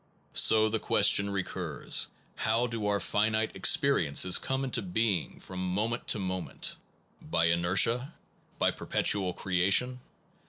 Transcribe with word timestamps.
So 0.33 0.67
the 0.67 0.79
question 0.79 1.29
recurs: 1.29 2.07
How 2.35 2.65
do 2.65 2.87
our 2.87 2.99
finite 2.99 3.55
experiences 3.55 4.39
come 4.39 4.63
into 4.63 4.81
being 4.81 5.39
from 5.39 5.59
moment 5.59 6.07
to 6.07 6.17
moment? 6.17 6.75
By 7.21 7.49
inertia? 7.51 8.11
By 8.57 8.71
perpetual 8.71 9.33
creation? 9.33 9.99